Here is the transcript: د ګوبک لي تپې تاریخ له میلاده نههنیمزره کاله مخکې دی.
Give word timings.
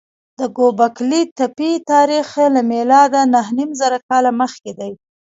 د 0.39 0.41
ګوبک 0.57 0.95
لي 1.09 1.21
تپې 1.37 1.71
تاریخ 1.91 2.27
له 2.55 2.61
میلاده 2.71 3.21
نههنیمزره 3.35 3.99
کاله 4.09 4.31
مخکې 4.41 4.71
دی. 4.79 4.91